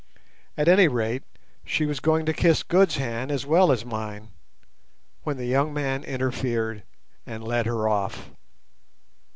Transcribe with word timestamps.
At 0.57 0.67
any 0.67 0.87
rate, 0.87 1.21
she 1.63 1.85
was 1.85 1.99
going 1.99 2.25
to 2.25 2.33
kiss 2.33 2.63
Good's 2.63 2.97
hand 2.97 3.31
as 3.31 3.45
well 3.45 3.71
as 3.71 3.85
mine, 3.85 4.29
when 5.21 5.37
the 5.37 5.45
young 5.45 5.71
man 5.75 6.03
interfered 6.03 6.81
and 7.27 7.43
led 7.43 7.67
her 7.67 7.87
off. 7.87 8.31